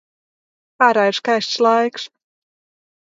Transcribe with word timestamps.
Ārā 0.87 1.03
ir 1.11 1.17
skaists 1.19 1.61
laiks. 1.67 2.09